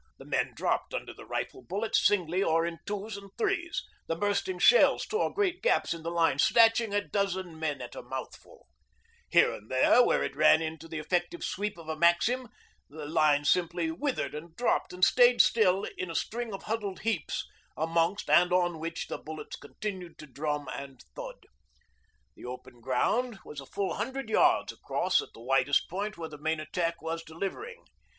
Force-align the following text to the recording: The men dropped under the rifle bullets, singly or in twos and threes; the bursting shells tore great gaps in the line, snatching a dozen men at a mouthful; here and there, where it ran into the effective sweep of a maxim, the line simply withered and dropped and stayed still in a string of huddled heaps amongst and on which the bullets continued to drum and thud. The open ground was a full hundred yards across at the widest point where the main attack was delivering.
The 0.17 0.25
men 0.25 0.53
dropped 0.55 0.95
under 0.95 1.13
the 1.13 1.27
rifle 1.27 1.61
bullets, 1.61 2.03
singly 2.03 2.41
or 2.41 2.65
in 2.65 2.79
twos 2.87 3.17
and 3.17 3.29
threes; 3.37 3.83
the 4.07 4.15
bursting 4.15 4.57
shells 4.57 5.05
tore 5.05 5.31
great 5.31 5.61
gaps 5.61 5.93
in 5.93 6.01
the 6.01 6.09
line, 6.09 6.39
snatching 6.39 6.91
a 6.91 7.07
dozen 7.07 7.59
men 7.59 7.83
at 7.83 7.93
a 7.93 8.01
mouthful; 8.01 8.65
here 9.29 9.53
and 9.53 9.69
there, 9.69 10.03
where 10.03 10.23
it 10.23 10.35
ran 10.35 10.59
into 10.59 10.87
the 10.87 10.97
effective 10.97 11.43
sweep 11.43 11.77
of 11.77 11.87
a 11.87 11.95
maxim, 11.95 12.49
the 12.89 13.05
line 13.05 13.45
simply 13.45 13.91
withered 13.91 14.33
and 14.33 14.55
dropped 14.55 14.91
and 14.91 15.05
stayed 15.05 15.39
still 15.39 15.85
in 15.99 16.09
a 16.09 16.15
string 16.15 16.51
of 16.51 16.63
huddled 16.63 17.01
heaps 17.01 17.47
amongst 17.77 18.27
and 18.27 18.51
on 18.51 18.79
which 18.79 19.05
the 19.05 19.19
bullets 19.19 19.55
continued 19.55 20.17
to 20.17 20.25
drum 20.25 20.67
and 20.73 21.01
thud. 21.15 21.45
The 22.35 22.45
open 22.45 22.81
ground 22.81 23.37
was 23.45 23.61
a 23.61 23.67
full 23.67 23.93
hundred 23.93 24.31
yards 24.31 24.73
across 24.73 25.21
at 25.21 25.29
the 25.35 25.41
widest 25.43 25.87
point 25.91 26.17
where 26.17 26.27
the 26.29 26.39
main 26.39 26.59
attack 26.59 27.03
was 27.03 27.21
delivering. 27.21 27.85